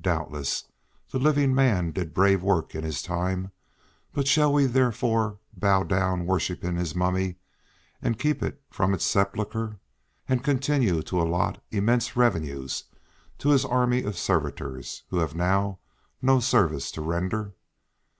[0.00, 0.66] Doubtless
[1.10, 3.50] the living man did brave work in his time;
[4.12, 7.38] but shall we therefore bow down worshipping his mummy,
[8.00, 9.80] and keep it from its sepulchre,
[10.28, 12.84] and continue to allot immense revenues
[13.38, 15.80] to his army of servitors who have now
[16.22, 17.54] no service to render?